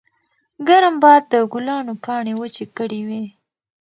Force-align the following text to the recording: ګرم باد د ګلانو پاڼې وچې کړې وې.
ګرم 0.67 0.95
باد 1.03 1.23
د 1.31 1.33
ګلانو 1.53 1.93
پاڼې 2.03 2.33
وچې 2.39 2.65
کړې 2.77 3.01
وې. 3.07 3.23